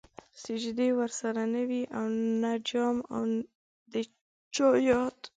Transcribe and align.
سجدې 0.43 0.89
ورسره 0.99 1.43
نه 1.53 1.61
وې 1.69 1.81
او 1.97 2.05
نه 2.41 2.53
جام 2.67 2.97
او 3.13 3.21
د 3.91 3.93
چا 4.55 4.67
ياد 4.89 5.19